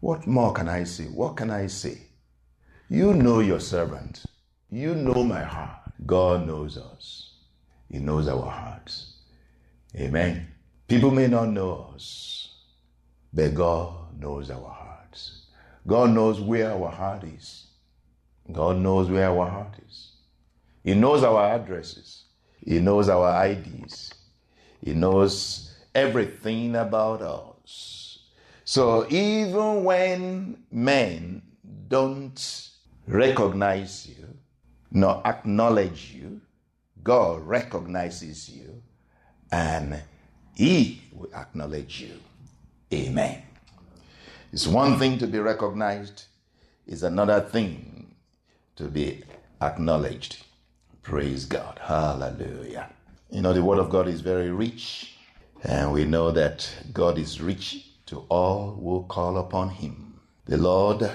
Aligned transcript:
What 0.00 0.26
more 0.26 0.52
can 0.52 0.68
I 0.68 0.84
say? 0.84 1.04
What 1.04 1.36
can 1.36 1.50
I 1.50 1.66
say? 1.66 1.98
You 2.88 3.14
know 3.14 3.40
your 3.40 3.60
servant. 3.60 4.24
You 4.70 4.94
know 4.94 5.22
my 5.22 5.42
heart. 5.42 5.92
God 6.06 6.46
knows 6.46 6.78
us. 6.78 7.34
He 7.90 7.98
knows 7.98 8.28
our 8.28 8.50
hearts. 8.50 9.14
Amen. 9.96 10.48
People 10.88 11.10
may 11.10 11.26
not 11.26 11.48
know 11.50 11.92
us, 11.94 12.54
but 13.32 13.54
God 13.54 14.18
knows 14.20 14.50
our 14.50 14.70
hearts. 14.70 15.46
God 15.86 16.10
knows 16.10 16.40
where 16.40 16.70
our 16.72 16.90
heart 16.90 17.24
is. 17.24 17.66
God 18.50 18.78
knows 18.78 19.08
where 19.08 19.28
our 19.28 19.48
heart 19.48 19.74
is. 19.88 20.12
He 20.82 20.94
knows 20.94 21.22
our 21.22 21.54
addresses. 21.54 22.24
He 22.64 22.80
knows 22.80 23.08
our 23.08 23.46
IDs. 23.46 24.12
He 24.82 24.94
knows 24.94 25.74
everything 25.94 26.76
about 26.76 27.22
us. 27.22 28.09
So 28.70 29.04
even 29.10 29.82
when 29.82 30.62
men 30.70 31.42
don't 31.88 32.70
recognize 33.08 34.06
you, 34.06 34.28
nor 34.92 35.20
acknowledge 35.26 36.12
you, 36.14 36.40
God 37.02 37.44
recognizes 37.44 38.48
you 38.48 38.80
and 39.50 40.00
He 40.54 41.02
will 41.12 41.34
acknowledge 41.34 42.00
you. 42.00 42.12
Amen. 42.94 43.42
It's 44.52 44.68
one 44.68 45.00
thing 45.00 45.18
to 45.18 45.26
be 45.26 45.40
recognized, 45.40 46.26
it's 46.86 47.02
another 47.02 47.40
thing 47.40 48.14
to 48.76 48.84
be 48.84 49.24
acknowledged. 49.60 50.44
Praise 51.02 51.44
God. 51.44 51.80
Hallelujah. 51.82 52.88
You 53.32 53.42
know, 53.42 53.52
the 53.52 53.64
Word 53.64 53.80
of 53.80 53.90
God 53.90 54.06
is 54.06 54.20
very 54.20 54.52
rich, 54.52 55.16
and 55.64 55.92
we 55.92 56.04
know 56.04 56.30
that 56.30 56.72
God 56.92 57.18
is 57.18 57.40
rich 57.40 57.88
to 58.10 58.26
all 58.28 58.74
who 58.74 59.06
call 59.08 59.38
upon 59.38 59.68
Him. 59.70 60.20
The 60.46 60.56
Lord 60.56 61.08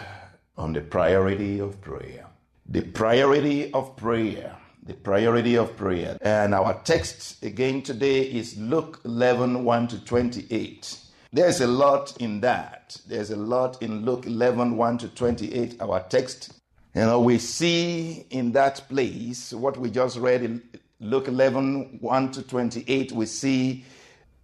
on 0.58 0.72
the 0.72 0.80
priority 0.80 1.60
of 1.60 1.82
prayer. 1.82 2.26
The 2.70 2.84
priority 2.84 3.72
of 3.74 3.98
prayer. 3.98 4.56
The 4.82 4.94
priority 4.94 5.56
of 5.56 5.76
prayer. 5.76 6.18
And 6.22 6.56
our 6.56 6.74
text 6.86 7.44
again 7.44 7.82
today 7.82 8.22
is 8.22 8.58
Luke 8.58 9.02
11 9.04 9.66
1 9.66 9.88
to 9.90 10.06
28. 10.06 10.98
There's 11.34 11.60
a 11.60 11.68
lot 11.68 12.16
in 12.22 12.40
that. 12.40 12.96
There's 13.06 13.32
a 13.32 13.36
lot 13.36 13.82
in 13.82 14.06
Luke 14.06 14.26
11 14.26 14.78
1 14.78 14.98
to 15.00 15.10
28, 15.10 15.82
our 15.82 16.00
text. 16.08 16.54
You 16.96 17.02
know, 17.02 17.20
we 17.20 17.40
see 17.40 18.26
in 18.30 18.54
that 18.54 18.88
place 18.88 19.52
what 19.52 19.76
we 19.76 19.92
just 19.92 20.18
read 20.18 20.44
in 20.44 20.64
Luke 21.02 21.28
11 21.28 21.98
1 22.00 22.32
to 22.32 22.42
28. 22.42 23.12
We 23.12 23.26
see 23.26 23.84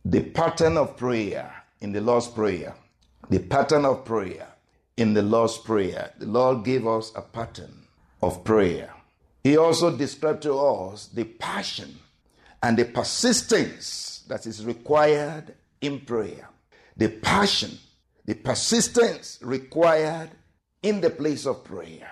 the 0.04 0.22
pattern 0.22 0.76
of 0.76 0.98
prayer 0.98 1.61
in 1.81 1.92
the 1.92 2.02
Lord's 2.02 2.28
Prayer. 2.28 2.74
The 3.30 3.40
pattern 3.40 3.86
of 3.86 4.06
prayer 4.06 4.47
in 4.97 5.14
the 5.14 5.22
Lord's 5.22 5.58
Prayer. 5.58 6.12
The 6.18 6.25
Lord 6.25 6.64
gave 6.64 6.88
us 6.88 7.12
a 7.16 7.22
pattern 7.22 7.88
of 8.22 8.44
prayer. 8.44 8.94
He 9.44 9.58
also 9.58 9.96
described 9.96 10.44
to 10.44 10.58
us 10.58 11.08
the 11.08 11.24
passion 11.24 11.97
and 12.64 12.78
the 12.78 12.86
persistence 12.86 14.24
that 14.28 14.46
is 14.46 14.66
required 14.66 15.56
in 15.81 16.00
prayer. 16.02 16.47
The 16.97 17.09
passion, 17.09 17.78
the 18.25 18.36
persistence 18.36 19.40
required 19.41 20.30
in 20.84 21.02
the 21.02 21.09
place 21.09 21.46
of 21.46 21.64
prayer. 21.64 22.09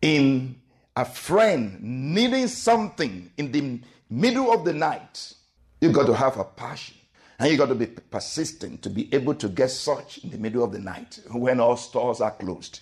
In 0.00 0.56
a 0.96 1.04
friend 1.04 1.78
needing 1.82 2.48
something 2.48 3.30
in 3.36 3.52
the 3.52 3.80
middle 4.08 4.52
of 4.52 4.64
the 4.64 4.72
night, 4.72 5.34
You've 5.80 5.94
got 5.94 6.06
to 6.06 6.14
have 6.14 6.36
a 6.36 6.44
passion. 6.44 6.96
And 7.40 7.50
you 7.50 7.56
got 7.56 7.70
to 7.70 7.74
be 7.74 7.86
persistent 7.86 8.82
to 8.82 8.90
be 8.90 9.12
able 9.14 9.34
to 9.36 9.48
get 9.48 9.70
such 9.70 10.18
in 10.18 10.28
the 10.28 10.36
middle 10.36 10.62
of 10.62 10.72
the 10.72 10.78
night 10.78 11.20
when 11.32 11.58
all 11.58 11.78
stores 11.78 12.20
are 12.20 12.32
closed. 12.32 12.80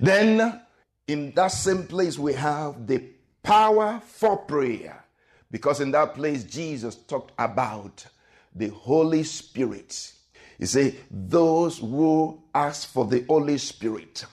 Then, 0.00 0.62
in 1.06 1.32
that 1.32 1.48
same 1.48 1.86
place, 1.86 2.18
we 2.18 2.32
have 2.32 2.86
the 2.86 3.04
power 3.42 4.00
for 4.06 4.38
prayer. 4.38 5.04
Because 5.50 5.80
in 5.80 5.90
that 5.90 6.14
place, 6.14 6.44
Jesus 6.44 6.94
talked 6.94 7.32
about 7.38 8.06
the 8.54 8.68
Holy 8.68 9.22
Spirit. 9.22 10.12
He 10.58 10.64
said, 10.64 10.96
Those 11.10 11.76
who 11.78 12.42
ask 12.54 12.88
for 12.88 13.04
the 13.04 13.26
Holy 13.28 13.58
Spirit, 13.58 14.24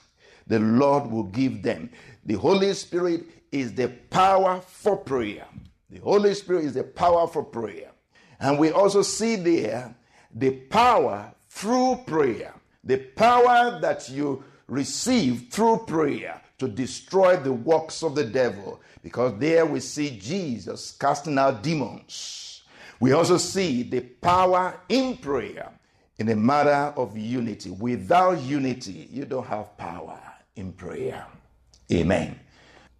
the 0.46 0.60
Lord 0.60 1.10
will 1.10 1.24
give 1.24 1.62
them. 1.62 1.90
The 2.24 2.34
Holy 2.34 2.72
Spirit 2.72 3.24
is 3.52 3.74
the 3.74 3.88
power 3.88 4.62
for 4.62 4.96
prayer. 4.96 5.46
The 5.90 6.00
Holy 6.00 6.32
Spirit 6.32 6.64
is 6.64 6.72
the 6.74 6.84
power 6.84 7.26
for 7.26 7.44
prayer. 7.44 7.90
And 8.40 8.58
we 8.58 8.70
also 8.70 9.02
see 9.02 9.36
there 9.36 9.94
the 10.34 10.50
power 10.50 11.32
through 11.48 12.02
prayer, 12.06 12.54
the 12.84 12.98
power 12.98 13.78
that 13.80 14.08
you 14.08 14.44
receive 14.68 15.48
through 15.50 15.84
prayer 15.86 16.40
to 16.58 16.68
destroy 16.68 17.36
the 17.36 17.52
works 17.52 18.02
of 18.02 18.14
the 18.14 18.24
devil. 18.24 18.80
Because 19.02 19.38
there 19.38 19.64
we 19.64 19.80
see 19.80 20.18
Jesus 20.18 20.92
casting 20.92 21.38
out 21.38 21.62
demons. 21.62 22.62
We 22.98 23.12
also 23.12 23.36
see 23.36 23.82
the 23.82 24.00
power 24.00 24.80
in 24.88 25.16
prayer 25.18 25.70
in 26.18 26.28
a 26.30 26.36
matter 26.36 26.92
of 26.96 27.16
unity. 27.16 27.70
Without 27.70 28.40
unity, 28.40 29.08
you 29.12 29.24
don't 29.24 29.46
have 29.46 29.76
power 29.76 30.18
in 30.56 30.72
prayer. 30.72 31.26
Amen. 31.92 32.38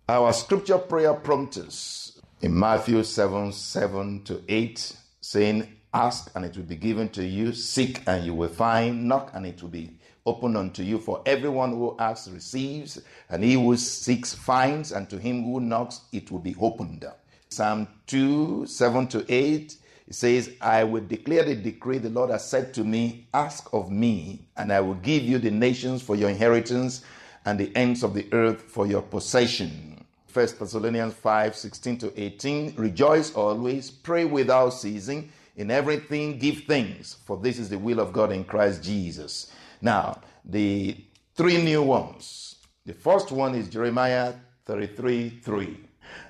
Our 0.08 0.32
scripture 0.32 0.78
prayer 0.78 1.14
prompts 1.14 2.20
in 2.40 2.56
Matthew 2.56 3.02
7 3.02 3.52
7 3.52 4.22
to 4.24 4.42
8 4.48 4.96
saying, 5.26 5.72
Ask 5.92 6.30
and 6.34 6.44
it 6.44 6.56
will 6.56 6.64
be 6.64 6.76
given 6.76 7.08
to 7.10 7.24
you, 7.24 7.52
seek 7.52 8.02
and 8.06 8.24
you 8.24 8.34
will 8.34 8.48
find, 8.48 9.08
knock 9.08 9.30
and 9.34 9.46
it 9.46 9.60
will 9.62 9.70
be 9.70 9.90
opened 10.24 10.56
unto 10.56 10.82
you. 10.82 10.98
For 10.98 11.22
everyone 11.26 11.70
who 11.70 11.96
asks 11.98 12.28
receives, 12.28 13.00
and 13.28 13.42
he 13.42 13.54
who 13.54 13.76
seeks 13.76 14.34
finds, 14.34 14.92
and 14.92 15.08
to 15.10 15.18
him 15.18 15.42
who 15.42 15.60
knocks 15.60 16.02
it 16.12 16.30
will 16.30 16.38
be 16.38 16.54
opened. 16.60 17.04
Psalm 17.48 17.88
2 18.06 18.66
7 18.66 19.08
to 19.08 19.24
8. 19.28 19.76
It 20.08 20.14
says, 20.14 20.52
I 20.60 20.84
will 20.84 21.04
declare 21.04 21.42
the 21.42 21.56
decree 21.56 21.98
the 21.98 22.10
Lord 22.10 22.30
has 22.30 22.48
said 22.48 22.72
to 22.74 22.84
me, 22.84 23.26
Ask 23.34 23.72
of 23.72 23.90
me, 23.90 24.46
and 24.56 24.72
I 24.72 24.80
will 24.80 24.94
give 24.94 25.24
you 25.24 25.38
the 25.38 25.50
nations 25.50 26.02
for 26.02 26.14
your 26.14 26.30
inheritance 26.30 27.02
and 27.44 27.58
the 27.58 27.74
ends 27.74 28.04
of 28.04 28.14
the 28.14 28.28
earth 28.32 28.62
for 28.62 28.86
your 28.86 29.02
possession. 29.02 29.95
1 30.36 30.46
Thessalonians 30.58 31.14
5 31.14 31.56
16 31.56 31.96
to 31.96 32.20
18. 32.22 32.74
Rejoice 32.76 33.32
always, 33.32 33.90
pray 33.90 34.26
without 34.26 34.68
ceasing, 34.68 35.32
In 35.56 35.70
everything, 35.70 36.38
give 36.38 36.64
thanks, 36.64 37.16
for 37.24 37.38
this 37.38 37.58
is 37.58 37.70
the 37.70 37.78
will 37.78 38.00
of 38.00 38.12
God 38.12 38.32
in 38.32 38.44
Christ 38.44 38.84
Jesus. 38.84 39.50
Now, 39.80 40.20
the 40.44 40.94
three 41.34 41.64
new 41.64 41.82
ones. 41.82 42.56
The 42.84 42.92
first 42.92 43.32
one 43.32 43.54
is 43.54 43.70
Jeremiah 43.70 44.34
33 44.66 45.40
3. 45.42 45.80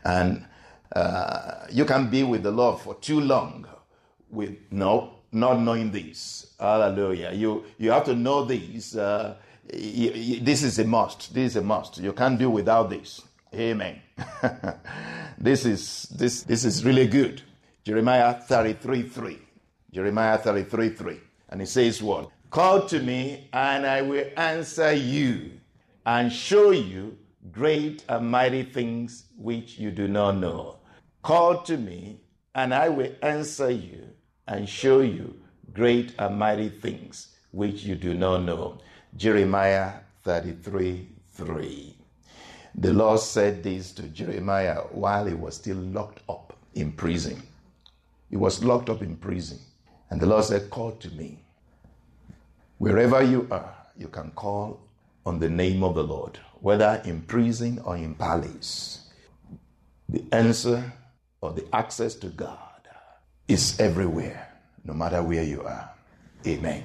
And 0.05 0.47
uh, 0.95 1.67
you 1.73 1.85
can 1.85 2.09
be 2.09 2.23
with 2.23 2.45
the 2.45 2.53
Lord 2.53 2.81
for 2.81 2.95
too 2.95 3.21
long 3.21 3.67
with 4.31 4.57
no, 4.71 5.15
not 5.33 5.59
knowing 5.59 5.91
this. 5.91 6.55
Hallelujah. 6.61 7.33
You, 7.35 7.65
you 7.77 7.91
have 7.91 8.05
to 8.05 8.15
know 8.15 8.45
this. 8.45 8.95
Uh, 8.95 9.35
this 9.69 10.63
is 10.63 10.79
a 10.79 10.85
must. 10.85 11.35
This 11.35 11.53
is 11.53 11.57
a 11.57 11.63
must. 11.63 11.99
You 11.99 12.13
can't 12.13 12.39
do 12.39 12.49
without 12.51 12.89
this. 12.89 13.23
Amen. 13.55 14.01
this 15.39 15.65
is 15.65 16.05
this 16.11 16.43
this 16.43 16.65
is 16.65 16.85
really 16.85 17.07
good. 17.07 17.43
Jeremiah 17.85 18.35
33 18.35 19.03
3. 19.03 19.39
Jeremiah 19.93 20.39
33 20.39 20.91
3. 20.91 21.21
And 21.51 21.63
it 21.63 21.69
says 21.69 22.03
what? 22.03 22.31
Call 22.51 22.87
to 22.89 23.01
me 23.01 23.49
and 23.53 23.87
I 23.87 24.03
will 24.03 24.27
answer 24.37 24.93
you 24.93 25.53
and 26.05 26.33
show 26.33 26.71
you 26.71 27.17
great 27.53 28.05
and 28.09 28.31
mighty 28.31 28.63
things 28.63 29.27
which 29.37 29.79
you 29.79 29.91
do 29.91 30.09
not 30.09 30.37
know. 30.37 30.79
Call 31.23 31.63
to 31.63 31.77
me 31.77 32.21
and 32.55 32.75
I 32.75 32.89
will 32.89 33.13
answer 33.23 33.71
you 33.71 34.09
and 34.49 34.69
show 34.69 35.01
you 35.01 35.35
great 35.73 36.15
and 36.19 36.39
mighty 36.39 36.69
things 36.69 37.29
which 37.53 37.85
you 37.85 37.95
do 37.95 38.15
not 38.15 38.45
know. 38.45 38.79
Jeremiah 39.17 39.93
33 40.25 41.09
3. 41.33 41.97
The 42.79 42.93
Lord 42.93 43.21
said 43.21 43.63
this 43.63 43.93
to 43.93 44.03
Jeremiah 44.03 44.83
while 44.91 45.25
he 45.25 45.35
was 45.35 45.57
still 45.57 45.79
locked 45.79 46.21
up 46.29 46.53
in 46.75 46.93
prison. 46.93 47.43
He 48.29 48.37
was 48.37 48.63
locked 48.63 48.91
up 48.91 49.01
in 49.03 49.17
prison. 49.17 49.59
And 50.11 50.21
the 50.21 50.27
Lord 50.27 50.45
said, 50.45 50.69
Call 50.71 50.93
to 50.93 51.11
me. 51.11 51.43
Wherever 52.79 53.23
you 53.23 53.49
are, 53.51 53.75
you 53.97 54.09
can 54.09 54.31
call 54.33 54.81
on 55.25 55.39
the 55.39 55.49
name 55.49 55.83
of 55.83 55.95
the 55.95 56.05
Lord, 56.05 56.39
whether 56.61 57.01
in 57.07 57.23
prison 57.23 57.81
or 57.83 57.97
in 57.97 58.15
palace. 58.15 59.09
The 60.09 60.25
answer 60.31 60.93
or 61.41 61.53
the 61.53 61.67
access 61.75 62.15
to 62.17 62.29
God 62.29 62.59
is 63.49 63.81
everywhere, 63.81 64.53
no 64.85 64.93
matter 64.93 65.23
where 65.23 65.43
you 65.43 65.63
are. 65.63 65.91
Amen. 66.47 66.85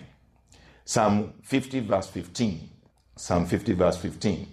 Psalm 0.86 1.34
50, 1.44 1.82
verse 1.82 2.08
15. 2.08 2.70
Psalm 3.18 3.46
50, 3.46 3.74
verse 3.74 3.98
15. 3.98 4.48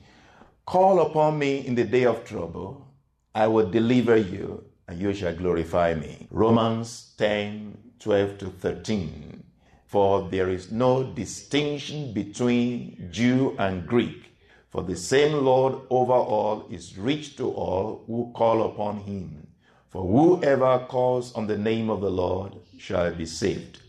Call 0.69 1.01
upon 1.01 1.39
me 1.39 1.67
in 1.67 1.75
the 1.77 1.85
day 1.85 2.05
of 2.05 2.27
trouble. 2.27 2.87
I 3.35 3.47
will 3.47 3.71
deliver 3.71 4.19
you, 4.19 4.67
and 4.87 5.01
you 5.01 5.15
shall 5.15 5.35
glorify 5.35 5.95
me. 5.95 6.29
Romans 6.31 7.15
10, 7.17 7.95
12 7.99 8.37
to 8.37 8.51
13. 8.51 9.45
For 9.87 10.29
there 10.29 10.51
is 10.51 10.71
no 10.71 11.05
distinction 11.05 12.13
between 12.13 13.09
Jew 13.11 13.57
and 13.59 13.87
Greek, 13.87 14.37
for 14.69 14.83
the 14.83 14.95
same 14.95 15.43
Lord 15.43 15.73
over 15.89 16.13
all 16.13 16.67
is 16.71 16.99
rich 16.99 17.39
to 17.39 17.49
all 17.49 18.05
who 18.07 18.31
call 18.37 18.65
upon 18.65 18.99
him. 18.99 19.47
For 19.89 20.03
whoever 20.03 20.81
calls 20.81 21.33
on 21.33 21.47
the 21.47 21.57
name 21.57 21.89
of 21.89 22.03
the 22.03 22.11
Lord 22.11 22.57
shall 22.79 23.15
be 23.15 23.25
saved. 23.25 23.81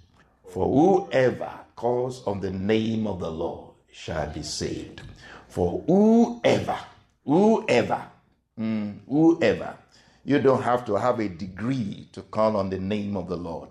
For 0.48 0.66
whoever 0.66 1.52
calls 1.76 2.26
on 2.26 2.40
the 2.40 2.52
name 2.52 3.06
of 3.06 3.20
the 3.20 3.32
Lord 3.32 3.72
shall 3.92 4.32
be 4.32 4.44
saved. 4.44 5.02
For 5.50 5.84
whoever, 5.88 6.78
whoever, 7.26 8.04
mm, 8.60 9.00
whoever, 9.08 9.76
you 10.24 10.40
don't 10.40 10.62
have 10.62 10.86
to 10.86 10.96
have 10.96 11.20
a 11.20 11.28
degree 11.28 12.08
to 12.14 12.22
call 12.22 12.56
on 12.56 12.70
the 12.70 12.78
name 12.78 13.18
of 13.18 13.28
the 13.28 13.36
Lord. 13.36 13.70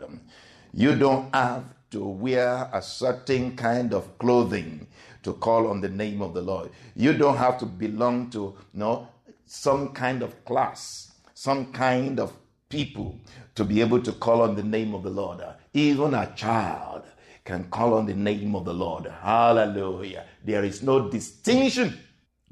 You 0.75 0.96
don't 0.96 1.32
have 1.32 1.64
to 1.90 2.04
wear 2.04 2.69
a 2.72 2.82
certain 2.82 3.56
kind 3.56 3.94
of 3.94 4.19
clothing 4.19 4.88
to 5.22 5.32
call 5.34 5.69
on 5.69 5.80
the 5.80 5.88
name 5.88 6.20
of 6.20 6.34
the 6.34 6.42
Lord. 6.42 6.70
You 6.96 7.12
don't 7.12 7.36
have 7.36 7.58
to 7.58 7.66
belong 7.66 8.30
to 8.30 8.38
you 8.38 8.80
know, 8.80 9.08
some 9.46 9.90
kind 9.92 10.22
of 10.22 10.44
class, 10.44 11.12
some 11.32 11.72
kind 11.72 12.19
of 12.19 12.32
people 12.69 13.19
to 13.54 13.64
be 13.64 13.80
able 13.80 14.02
to 14.02 14.12
call 14.12 14.42
on 14.42 14.56
the 14.56 14.62
name 14.64 14.94
of 14.94 15.04
the 15.04 15.10
Lord. 15.10 15.40
Even 15.72 16.14
a 16.14 16.32
child 16.34 17.04
can 17.48 17.64
call 17.70 17.94
on 17.94 18.04
the 18.04 18.14
name 18.14 18.54
of 18.54 18.66
the 18.66 18.74
Lord. 18.74 19.06
Hallelujah. 19.06 20.26
There 20.44 20.64
is 20.64 20.82
no 20.82 21.08
distinction. 21.08 21.98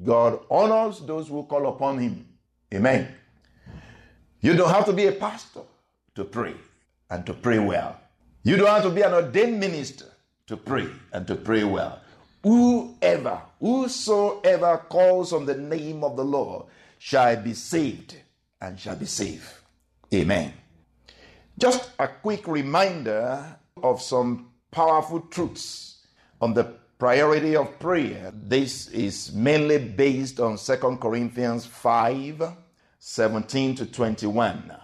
God 0.02 0.40
honors 0.50 1.00
those 1.00 1.28
who 1.28 1.42
call 1.42 1.68
upon 1.68 1.98
him. 1.98 2.26
Amen. 2.72 3.14
You 4.40 4.56
don't 4.56 4.70
have 4.70 4.86
to 4.86 4.94
be 4.94 5.06
a 5.06 5.12
pastor 5.12 5.60
to 6.14 6.24
pray 6.24 6.54
and 7.10 7.26
to 7.26 7.34
pray 7.34 7.58
well. 7.58 8.00
You 8.42 8.56
don't 8.56 8.68
have 8.68 8.84
to 8.84 8.90
be 8.90 9.02
an 9.02 9.12
ordained 9.12 9.60
minister 9.60 10.06
to 10.46 10.56
pray 10.56 10.88
and 11.12 11.26
to 11.26 11.34
pray 11.34 11.64
well. 11.64 12.00
Whoever, 12.42 13.42
whosoever 13.60 14.78
calls 14.88 15.34
on 15.34 15.44
the 15.44 15.58
name 15.58 16.04
of 16.04 16.16
the 16.16 16.24
Lord 16.24 16.68
shall 16.98 17.36
be 17.36 17.52
saved 17.52 18.16
and 18.62 18.80
shall 18.80 18.96
be 18.96 19.04
safe. 19.04 19.62
Amen. 20.14 20.54
Just 21.58 21.90
a 21.98 22.08
quick 22.08 22.48
reminder 22.48 23.58
of 23.82 24.00
some 24.00 24.52
powerful 24.76 25.20
truths 25.30 26.02
on 26.38 26.52
the 26.52 26.64
priority 26.98 27.56
of 27.56 27.78
prayer. 27.78 28.30
This 28.34 28.88
is 28.88 29.32
mainly 29.32 29.78
based 29.78 30.38
on 30.38 30.58
2 30.58 30.76
Corinthians 31.00 31.64
5 31.64 32.52
17 32.98 33.74
to 33.76 33.86
21. 33.86 34.74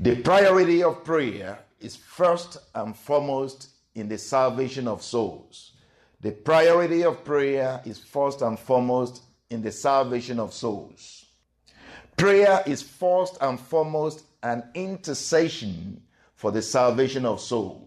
The 0.00 0.16
priority 0.22 0.82
of 0.82 1.04
prayer 1.04 1.56
is 1.78 1.94
first 1.94 2.56
and 2.74 2.96
foremost 2.96 3.68
in 3.94 4.08
the 4.08 4.18
salvation 4.18 4.88
of 4.88 5.04
souls. 5.04 5.74
The 6.20 6.32
priority 6.32 7.04
of 7.04 7.24
prayer 7.24 7.80
is 7.84 8.00
first 8.00 8.42
and 8.42 8.58
foremost 8.58 9.22
in 9.50 9.62
the 9.62 9.70
salvation 9.70 10.40
of 10.40 10.52
souls. 10.52 11.26
Prayer 12.16 12.64
is 12.66 12.82
first 12.82 13.38
and 13.40 13.60
foremost 13.60 14.24
an 14.42 14.64
intercession 14.74 16.02
for 16.34 16.50
the 16.50 16.62
salvation 16.62 17.24
of 17.24 17.40
souls. 17.40 17.84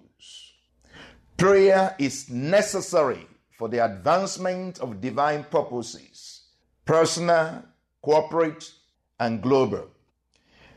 Prayer 1.42 1.96
is 1.98 2.30
necessary 2.30 3.26
for 3.58 3.68
the 3.68 3.84
advancement 3.84 4.78
of 4.78 5.02
divine 5.02 5.44
purposes, 5.46 6.44
personal, 6.86 7.64
corporate, 8.00 8.72
and 9.20 9.42
global. 9.42 9.88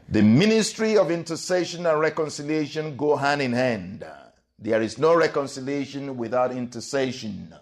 The 0.09 0.23
ministry 0.23 0.97
of 0.97 1.11
intercession 1.11 1.85
and 1.85 2.01
reconciliation 2.01 2.97
go 2.97 3.15
hand 3.15 3.43
in 3.43 3.53
hand. 3.53 4.07
There 4.59 4.81
is 4.81 4.97
no 4.97 5.15
reconciliation 5.15 6.17
without 6.17 6.51
intercession. 6.51 7.55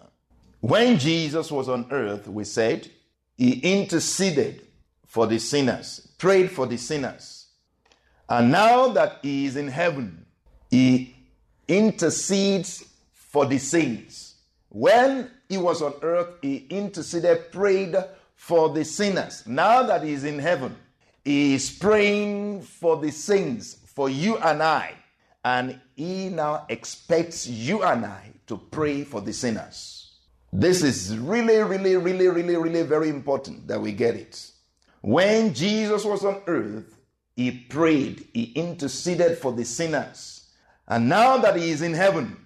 When 0.61 0.97
Jesus 0.97 1.51
was 1.51 1.67
on 1.67 1.87
earth, 1.91 2.29
we 2.29 2.45
said, 2.45 2.89
he 3.35 3.59
interceded 3.59 4.65
for 5.05 5.27
the 5.27 5.39
sinners, 5.39 6.07
prayed 6.17 6.51
for 6.51 6.67
the 6.67 6.77
sinners. 6.77 7.47
And 8.29 8.49
now 8.49 8.87
that 8.93 9.19
he 9.21 9.45
is 9.45 9.57
in 9.57 9.67
heaven, 9.67 10.25
he 10.71 11.17
intercedes 11.67 12.85
for 13.33 13.47
the 13.47 13.57
saints. 13.57 14.35
When 14.69 15.29
he 15.49 15.57
was 15.57 15.81
on 15.81 15.95
earth, 16.03 16.35
he 16.43 16.67
interceded, 16.69 17.51
prayed 17.51 17.95
for 18.35 18.69
the 18.69 18.85
sinners. 18.85 19.43
Now 19.47 19.81
that 19.83 20.03
he 20.03 20.11
is 20.11 20.23
in 20.23 20.37
heaven, 20.37 20.75
he 21.25 21.55
is 21.55 21.71
praying 21.71 22.61
for 22.61 22.97
the 22.97 23.09
saints, 23.09 23.79
for 23.87 24.07
you 24.07 24.37
and 24.37 24.61
I. 24.61 24.93
And 25.43 25.81
he 25.95 26.29
now 26.29 26.67
expects 26.69 27.47
you 27.47 27.81
and 27.81 28.05
I 28.05 28.33
to 28.45 28.57
pray 28.57 29.03
for 29.03 29.19
the 29.19 29.33
sinners. 29.33 30.11
This 30.51 30.83
is 30.83 31.17
really, 31.17 31.57
really, 31.57 31.97
really, 31.97 32.27
really, 32.27 32.55
really 32.55 32.83
very 32.83 33.09
important 33.09 33.67
that 33.67 33.81
we 33.81 33.93
get 33.93 34.15
it. 34.15 34.51
When 35.01 35.55
Jesus 35.55 36.05
was 36.05 36.23
on 36.23 36.43
earth, 36.45 36.95
he 37.35 37.49
prayed, 37.51 38.27
he 38.31 38.51
interceded 38.53 39.39
for 39.39 39.51
the 39.51 39.65
sinners. 39.65 40.51
And 40.87 41.09
now 41.09 41.37
that 41.37 41.55
he 41.55 41.71
is 41.71 41.81
in 41.81 41.95
heaven, 41.95 42.37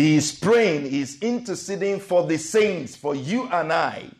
he 0.00 0.16
is 0.16 0.32
praying, 0.32 0.90
he 0.90 1.02
is 1.02 1.18
interceding 1.20 2.00
for 2.00 2.26
the 2.26 2.38
saints, 2.38 2.96
for 2.96 3.14
you 3.14 3.46
and 3.48 3.70
I. 3.70 4.10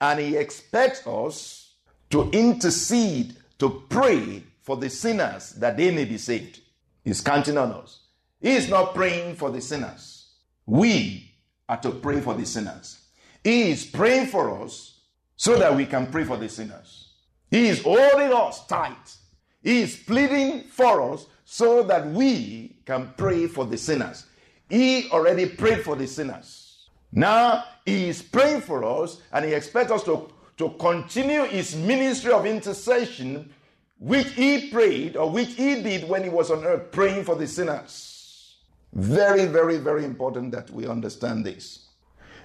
And 0.00 0.18
he 0.18 0.36
expects 0.36 1.06
us 1.06 1.74
to 2.10 2.28
intercede, 2.30 3.36
to 3.60 3.84
pray 3.88 4.42
for 4.62 4.76
the 4.76 4.90
sinners 4.90 5.50
that 5.52 5.76
they 5.76 5.92
may 5.92 6.06
be 6.06 6.18
saved. 6.18 6.60
He's 7.04 7.20
counting 7.20 7.56
on 7.56 7.70
us. 7.70 8.00
He 8.40 8.50
is 8.50 8.68
not 8.68 8.96
praying 8.96 9.36
for 9.36 9.50
the 9.50 9.60
sinners. 9.60 10.32
We 10.66 11.32
are 11.68 11.80
to 11.82 11.90
pray 11.90 12.20
for 12.20 12.34
the 12.34 12.44
sinners. 12.44 12.98
He 13.44 13.70
is 13.70 13.86
praying 13.86 14.26
for 14.26 14.62
us 14.62 15.00
so 15.36 15.56
that 15.56 15.74
we 15.74 15.86
can 15.86 16.08
pray 16.08 16.24
for 16.24 16.36
the 16.36 16.48
sinners. 16.48 17.12
He 17.48 17.68
is 17.68 17.82
holding 17.82 18.32
us 18.32 18.66
tight. 18.66 19.16
He 19.62 19.82
is 19.82 19.96
pleading 19.96 20.64
for 20.64 21.12
us 21.12 21.26
so 21.44 21.84
that 21.84 22.08
we 22.08 22.76
can 22.84 23.12
pray 23.16 23.46
for 23.46 23.64
the 23.64 23.78
sinners. 23.78 24.24
He 24.68 25.08
already 25.10 25.46
prayed 25.46 25.82
for 25.82 25.96
the 25.96 26.06
sinners. 26.06 26.88
Now 27.12 27.64
he 27.84 28.08
is 28.08 28.22
praying 28.22 28.62
for 28.62 28.84
us 28.84 29.20
and 29.32 29.44
he 29.44 29.54
expects 29.54 29.90
us 29.90 30.02
to, 30.04 30.30
to 30.58 30.70
continue 30.78 31.44
his 31.44 31.74
ministry 31.74 32.32
of 32.32 32.44
intercession, 32.44 33.52
which 33.98 34.30
he 34.32 34.68
prayed 34.70 35.16
or 35.16 35.30
which 35.30 35.54
he 35.54 35.82
did 35.82 36.08
when 36.08 36.22
he 36.22 36.28
was 36.28 36.50
on 36.50 36.64
earth 36.64 36.92
praying 36.92 37.24
for 37.24 37.34
the 37.34 37.46
sinners. 37.46 38.56
Very, 38.92 39.46
very, 39.46 39.78
very 39.78 40.04
important 40.04 40.52
that 40.52 40.70
we 40.70 40.86
understand 40.86 41.44
this. 41.44 41.86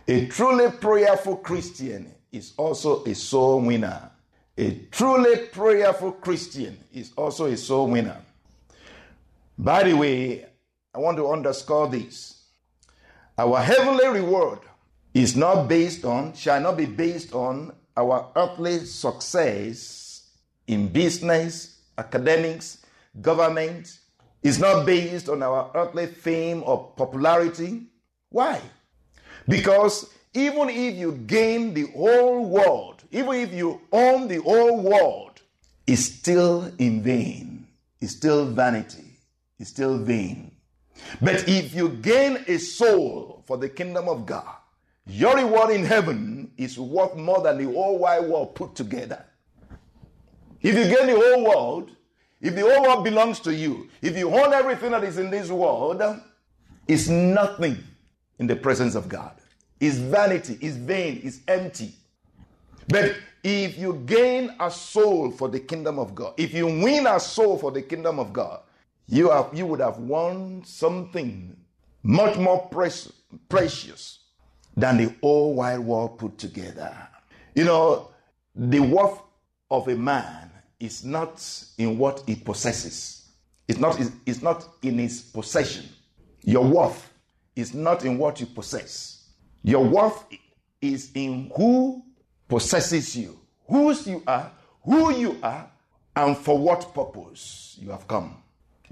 A 0.07 0.27
truly 0.27 0.69
prayerful 0.71 1.37
Christian 1.37 2.13
is 2.31 2.53
also 2.57 3.03
a 3.05 3.15
soul 3.15 3.61
winner. 3.61 4.11
A 4.57 4.79
truly 4.91 5.47
prayerful 5.47 6.13
Christian 6.13 6.77
is 6.93 7.11
also 7.15 7.45
a 7.45 7.57
soul 7.57 7.87
winner. 7.87 8.17
By 9.57 9.83
the 9.83 9.93
way, 9.93 10.45
I 10.93 10.99
want 10.99 11.17
to 11.17 11.27
underscore 11.27 11.87
this. 11.87 12.43
Our 13.37 13.61
heavenly 13.61 14.07
reward 14.07 14.59
is 15.13 15.35
not 15.35 15.67
based 15.67 16.05
on, 16.05 16.33
shall 16.33 16.61
not 16.61 16.77
be 16.77 16.85
based 16.85 17.33
on 17.33 17.73
our 17.97 18.31
earthly 18.35 18.85
success 18.85 20.29
in 20.67 20.87
business, 20.87 21.81
academics, 21.97 22.85
government. 23.21 23.99
It's 24.43 24.59
not 24.59 24.85
based 24.85 25.29
on 25.29 25.41
our 25.41 25.71
earthly 25.73 26.07
fame 26.07 26.63
or 26.65 26.93
popularity. 26.95 27.87
Why? 28.29 28.61
Because 29.47 30.11
even 30.33 30.69
if 30.69 30.95
you 30.95 31.13
gain 31.13 31.73
the 31.73 31.87
whole 31.91 32.45
world, 32.45 33.03
even 33.11 33.35
if 33.35 33.53
you 33.53 33.81
own 33.91 34.27
the 34.27 34.41
whole 34.41 34.81
world, 34.81 35.41
it's 35.85 36.05
still 36.05 36.71
in 36.77 37.03
vain. 37.03 37.67
It's 38.01 38.15
still 38.15 38.45
vanity. 38.45 39.17
It's 39.59 39.69
still 39.69 39.97
vain. 39.97 40.52
But 41.21 41.47
if 41.47 41.73
you 41.73 41.89
gain 41.89 42.43
a 42.47 42.57
soul 42.57 43.43
for 43.45 43.57
the 43.57 43.69
kingdom 43.69 44.07
of 44.07 44.25
God, 44.25 44.55
your 45.05 45.35
reward 45.35 45.71
in 45.71 45.83
heaven 45.83 46.51
is 46.57 46.79
worth 46.79 47.15
more 47.15 47.41
than 47.41 47.57
the 47.57 47.71
whole 47.71 47.99
wide 47.99 48.23
world 48.23 48.55
put 48.55 48.75
together. 48.75 49.25
If 50.61 50.75
you 50.75 50.83
gain 50.85 51.07
the 51.07 51.15
whole 51.15 51.43
world, 51.43 51.91
if 52.39 52.55
the 52.55 52.61
whole 52.61 52.83
world 52.83 53.03
belongs 53.03 53.39
to 53.41 53.53
you, 53.53 53.89
if 54.01 54.17
you 54.17 54.29
own 54.33 54.53
everything 54.53 54.91
that 54.91 55.03
is 55.03 55.17
in 55.17 55.29
this 55.29 55.49
world, 55.49 56.01
it's 56.87 57.07
nothing 57.07 57.77
in 58.39 58.47
the 58.47 58.55
presence 58.55 58.95
of 58.95 59.09
God. 59.09 59.33
It's 59.79 59.97
vanity, 59.97 60.57
it's 60.61 60.75
vain, 60.77 61.19
it's 61.23 61.39
empty. 61.47 61.93
But 62.87 63.15
if 63.43 63.77
you 63.77 64.01
gain 64.05 64.55
a 64.59 64.71
soul 64.71 65.31
for 65.31 65.49
the 65.49 65.59
kingdom 65.59 65.99
of 65.99 66.15
God, 66.15 66.33
if 66.37 66.53
you 66.53 66.67
win 66.67 67.07
a 67.07 67.19
soul 67.19 67.57
for 67.57 67.71
the 67.71 67.81
kingdom 67.81 68.19
of 68.19 68.31
God, 68.31 68.61
you, 69.07 69.29
have, 69.31 69.49
you 69.53 69.65
would 69.65 69.79
have 69.79 69.97
won 69.97 70.63
something 70.65 71.55
much 72.03 72.37
more 72.37 72.67
precious, 72.67 73.11
precious 73.49 74.19
than 74.75 74.97
the 74.97 75.15
whole 75.21 75.55
wide 75.55 75.79
world 75.79 76.17
put 76.17 76.37
together. 76.37 76.95
You 77.55 77.65
know, 77.65 78.11
the 78.55 78.79
worth 78.79 79.19
of 79.69 79.87
a 79.87 79.95
man 79.95 80.51
is 80.79 81.05
not 81.05 81.43
in 81.77 81.97
what 81.97 82.23
he 82.27 82.35
possesses. 82.35 83.31
It's 83.67 83.79
not, 83.79 83.99
it's 84.25 84.41
not 84.41 84.67
in 84.81 84.97
his 84.97 85.21
possession. 85.21 85.85
Your 86.43 86.65
worth 86.65 87.11
is 87.55 87.73
not 87.73 88.03
in 88.03 88.17
what 88.17 88.39
you 88.39 88.45
possess. 88.45 89.29
Your 89.63 89.83
worth 89.83 90.25
is 90.81 91.11
in 91.15 91.51
who 91.55 92.03
possesses 92.47 93.15
you, 93.15 93.39
whose 93.67 94.05
you 94.05 94.21
are, 94.27 94.51
who 94.83 95.15
you 95.15 95.37
are, 95.41 95.69
and 96.15 96.37
for 96.37 96.57
what 96.57 96.93
purpose 96.93 97.77
you 97.79 97.89
have 97.89 98.07
come. 98.07 98.37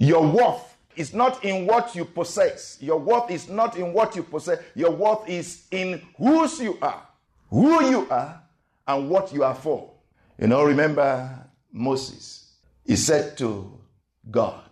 Your 0.02 0.26
worth 0.26 0.78
is 0.96 1.14
not 1.14 1.46
in 1.46 1.68
what 1.68 1.94
you 1.94 2.06
possess. 2.06 2.80
Your 2.82 2.98
worth 2.98 3.30
is 3.30 3.48
not 3.48 3.78
in 3.78 3.94
what 3.94 4.16
you 4.16 4.24
possess. 4.24 4.58
Your 4.74 4.90
worth 4.90 5.30
is 5.30 5.68
in 5.70 6.02
whose 6.18 6.60
you 6.60 6.76
are, 6.82 7.08
who 7.52 7.86
you 7.86 8.08
are, 8.10 8.42
and 8.88 9.08
what 9.12 9.32
you 9.32 9.44
are 9.44 9.54
for. 9.54 9.92
You 10.40 10.48
know, 10.48 10.64
remember 10.64 11.48
Moses. 11.72 12.52
He 12.84 12.96
said 12.96 13.38
to 13.38 13.80
God, 14.32 14.64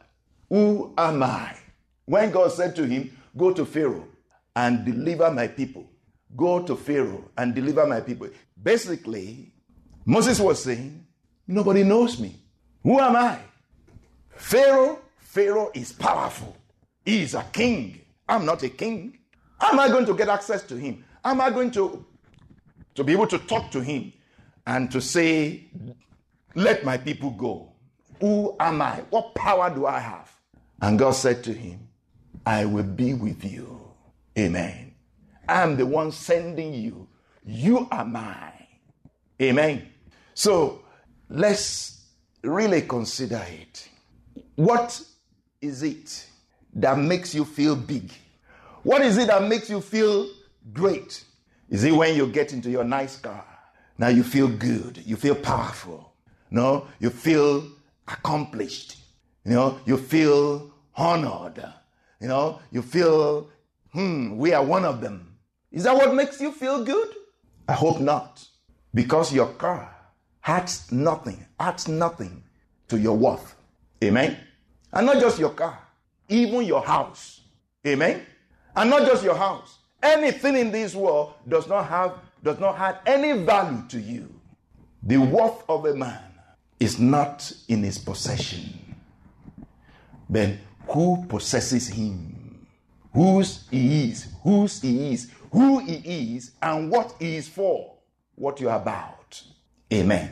Who 0.50 0.96
am 0.98 1.22
I? 1.22 1.56
When 2.06 2.32
God 2.32 2.52
said 2.52 2.76
to 2.78 2.88
him, 2.88 3.16
Go 3.38 3.54
to 3.54 3.66
Pharaoh 3.66 4.08
and 4.56 4.84
deliver 4.84 5.30
my 5.30 5.48
people. 5.48 5.88
Go 6.36 6.64
to 6.64 6.76
Pharaoh 6.76 7.30
and 7.38 7.54
deliver 7.54 7.86
my 7.86 8.02
people. 8.02 8.30
Basically, 8.60 9.54
Moses 10.08 10.40
was 10.40 10.64
saying, 10.64 11.06
Nobody 11.48 11.84
knows 11.84 12.20
me. 12.20 12.36
Who 12.82 13.00
am 13.00 13.16
I? 13.16 13.38
Pharaoh, 14.36 14.98
Pharaoh 15.30 15.70
is 15.76 15.92
powerful. 15.94 16.58
He 17.06 17.22
is 17.22 17.36
a 17.36 17.44
king. 17.54 18.02
I'm 18.28 18.46
not 18.48 18.64
a 18.64 18.70
king. 18.70 19.20
Am 19.62 19.80
I 19.80 19.88
going 19.88 20.08
to 20.08 20.16
get 20.16 20.28
access 20.28 20.64
to 20.64 20.76
him? 20.76 21.06
Am 21.24 21.40
I 21.40 21.52
going 21.52 21.70
to, 21.72 22.04
to 22.96 23.04
be 23.04 23.14
able 23.14 23.28
to 23.28 23.38
talk 23.38 23.70
to 23.70 23.80
him 23.80 24.12
and 24.66 24.92
to 24.92 25.00
say, 25.00 25.66
Let 26.56 26.84
my 26.84 26.98
people 26.98 27.30
go? 27.30 27.72
Who 28.20 28.56
am 28.60 28.82
I? 28.82 29.04
What 29.12 29.36
power 29.36 29.70
do 29.70 29.86
I 29.86 30.00
have? 30.00 30.36
And 30.82 30.98
God 30.98 31.12
said 31.12 31.44
to 31.44 31.54
him, 31.54 31.88
I 32.44 32.66
will 32.66 32.82
be 32.82 33.14
with 33.14 33.46
you. 33.46 33.80
Amen. 34.36 34.96
I'm 35.48 35.78
the 35.78 35.86
one 35.86 36.12
sending 36.12 36.74
you. 36.74 37.08
You 37.46 37.88
are 37.92 38.04
mine. 38.04 38.66
Amen. 39.40 39.90
So 40.34 40.82
let's 41.30 42.08
really 42.42 42.82
consider 42.82 43.46
it. 43.48 43.88
What 44.56 45.00
is 45.62 45.84
it 45.84 46.28
that 46.74 46.98
makes 46.98 47.34
you 47.34 47.46
feel 47.46 47.76
big? 47.76 48.12
What 48.84 49.02
is 49.02 49.18
it 49.18 49.28
that 49.28 49.44
makes 49.44 49.70
you 49.70 49.82
feel 49.82 50.30
great? 50.74 51.24
Is 51.70 51.84
it 51.84 51.92
when 51.92 52.16
you 52.16 52.28
get 52.28 52.54
into 52.54 52.70
your 52.70 52.84
nice 52.84 53.18
car? 53.18 53.46
Now 53.98 54.08
you 54.08 54.24
feel 54.24 54.48
good, 54.48 54.98
you 55.06 55.16
feel 55.16 55.36
powerful. 55.36 56.14
No, 56.52 56.88
you 57.00 57.10
feel 57.10 57.68
accomplished. 58.08 58.98
You 59.46 59.54
know, 59.54 59.80
you 59.86 59.98
feel 59.98 60.72
honored. 60.96 61.64
You 62.20 62.28
know, 62.28 62.60
you 62.72 62.82
feel, 62.82 63.50
hmm, 63.92 64.38
we 64.38 64.54
are 64.54 64.64
one 64.64 64.86
of 64.86 65.02
them. 65.02 65.38
Is 65.72 65.84
that 65.84 65.96
what 65.96 66.14
makes 66.14 66.42
you 66.42 66.52
feel 66.52 66.84
good? 66.84 67.10
I 67.68 67.74
hope 67.74 68.00
not. 68.00 68.46
Because 68.94 69.32
your 69.32 69.48
car 69.54 69.96
adds 70.44 70.92
nothing, 70.92 71.46
adds 71.60 71.88
nothing 71.88 72.44
to 72.88 72.98
your 72.98 73.16
worth. 73.16 73.56
Amen. 74.04 74.38
And 74.92 75.06
not 75.06 75.20
just 75.20 75.40
your 75.40 75.52
car, 75.52 75.80
even 76.28 76.64
your 76.64 76.82
house. 76.84 77.42
Amen. 77.86 78.26
And 78.76 78.90
not 78.90 79.06
just 79.08 79.24
your 79.24 79.36
house. 79.36 79.78
Anything 80.02 80.56
in 80.56 80.72
this 80.72 80.96
world 80.96 81.34
does 81.48 81.68
not 81.68 81.88
have 81.88 82.14
does 82.44 82.60
not 82.60 82.78
have 82.78 83.00
any 83.06 83.34
value 83.44 83.84
to 83.90 84.00
you. 84.00 84.34
The 85.04 85.18
worth 85.18 85.64
of 85.68 85.86
a 85.86 85.94
man 85.94 86.22
is 86.80 87.00
not 87.00 87.52
in 87.68 87.84
his 87.84 87.98
possession, 87.98 88.96
but 90.30 90.52
who 90.88 91.26
possesses 91.28 91.88
him, 91.90 92.66
whose 93.14 93.68
he 93.70 94.10
is, 94.10 94.28
whose 94.44 94.82
he 94.82 95.14
is, 95.14 95.30
who 95.52 95.80
he 95.80 96.36
is, 96.36 96.52
and 96.62 96.90
what 96.90 97.14
he 97.20 97.36
is 97.36 97.48
for, 97.48 97.96
what 98.36 98.60
you're 98.62 98.72
about. 98.74 99.42
Amen. 99.92 100.32